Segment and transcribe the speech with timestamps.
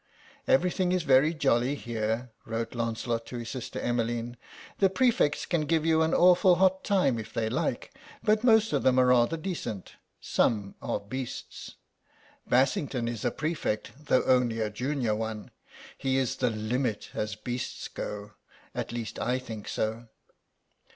[0.47, 4.35] "Everything is very jolly here," wrote Lancelot to his sister Emmeline.
[4.79, 7.93] "The prefects can give you an awful hot time if they like,
[8.23, 9.97] but most of them are rather decent.
[10.19, 11.75] Some are Beasts.
[12.49, 15.51] Bassington is a prefect though only a junior one.
[15.99, 18.31] He is the Limit as Beasts go.
[18.73, 20.07] At least I think so."